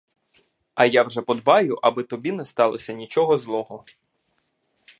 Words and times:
А 0.75 0.85
я 0.87 1.03
вже 1.03 1.21
подбаю, 1.21 1.79
аби 1.81 2.03
тобі 2.03 2.31
не 2.31 2.45
сталося 2.45 2.93
нічого 2.93 3.37
злого. 3.37 3.85